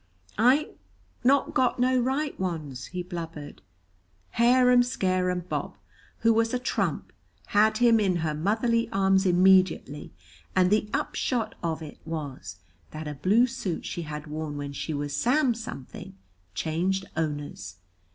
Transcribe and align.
"I 0.39 0.55
ain't 0.55 0.77
not 1.23 1.53
got 1.53 1.77
no 1.77 1.95
right 1.99 2.39
ones," 2.39 2.87
he 2.87 3.03
blubbered. 3.03 3.61
Harum 4.31 4.81
scarum 4.81 5.41
Bob, 5.41 5.77
who 6.21 6.33
was 6.33 6.55
a 6.55 6.57
trump, 6.57 7.13
had 7.49 7.77
him 7.77 7.99
in 7.99 8.15
her 8.25 8.33
motherly 8.33 8.89
arms 8.91 9.27
immediately, 9.27 10.11
and 10.55 10.71
the 10.71 10.89
upshot 10.91 11.53
of 11.61 11.83
it 11.83 11.99
was 12.03 12.55
that 12.89 13.07
a 13.07 13.13
blue 13.13 13.45
suit 13.45 13.85
she 13.85 14.01
had 14.01 14.25
worn 14.25 14.57
when 14.57 14.73
she 14.73 14.91
was 14.91 15.15
Sam 15.15 15.53
Something 15.53 16.17
changed 16.55 17.05
owners. 17.15 17.75